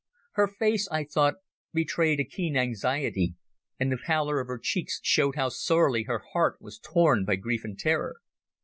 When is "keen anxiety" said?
2.23-3.35